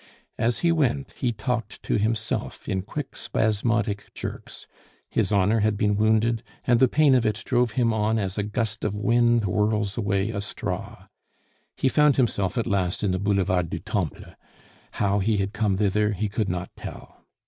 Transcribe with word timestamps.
As 0.39 0.61
he 0.61 0.71
went 0.71 1.11
he 1.11 1.31
talked 1.31 1.83
to 1.83 1.99
himself 1.99 2.67
in 2.67 2.81
quick 2.81 3.15
spasmodic 3.15 4.11
jerks; 4.15 4.65
his 5.11 5.31
honor 5.31 5.59
had 5.59 5.77
been 5.77 5.95
wounded, 5.95 6.41
and 6.65 6.79
the 6.79 6.87
pain 6.87 7.13
of 7.13 7.23
it 7.23 7.43
drove 7.45 7.73
him 7.73 7.93
on 7.93 8.17
as 8.17 8.35
a 8.35 8.41
gust 8.41 8.83
of 8.83 8.95
wind 8.95 9.43
whirls 9.43 9.99
away 9.99 10.31
a 10.31 10.41
straw. 10.41 11.05
He 11.77 11.87
found 11.87 12.15
himself 12.15 12.57
at 12.57 12.65
last 12.65 13.03
in 13.03 13.11
the 13.11 13.19
Boulevard 13.19 13.69
du 13.69 13.77
Temple; 13.77 14.33
how 14.93 15.19
he 15.19 15.37
had 15.37 15.53
come 15.53 15.77
thither 15.77 16.13
he 16.13 16.27
could 16.29 16.49
not 16.49 16.71
tell. 16.75 17.23